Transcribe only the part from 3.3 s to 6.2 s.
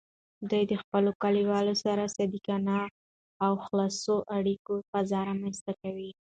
او خلاصو اړیکو فضا رامینځته کوي.